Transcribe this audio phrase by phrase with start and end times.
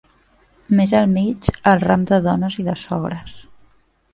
[0.77, 3.37] Més al mig, el ram de dones i de sogres